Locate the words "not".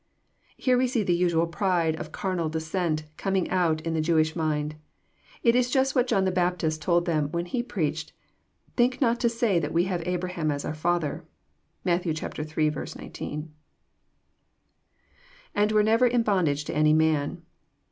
8.99-9.19